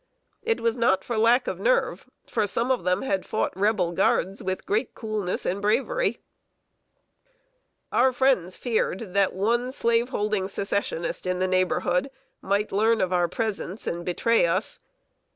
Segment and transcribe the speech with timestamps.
[0.41, 4.41] It was not from lack of nerve; for some of them had fought Rebel guards
[4.41, 6.19] with great coolness and bravery.
[7.03, 7.65] [Sidenote: A REPENTANT
[8.01, 12.09] REBEL.] Our friends feared that one slaveholding Secessionist in the neighborhood
[12.41, 14.79] might learn of our presence, and betray us.